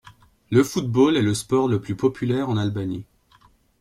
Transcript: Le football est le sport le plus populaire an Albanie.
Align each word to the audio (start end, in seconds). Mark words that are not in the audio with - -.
Le 0.49 0.63
football 0.63 1.15
est 1.15 1.21
le 1.21 1.35
sport 1.35 1.67
le 1.67 1.79
plus 1.79 1.95
populaire 1.95 2.49
an 2.49 2.57
Albanie. 2.57 3.05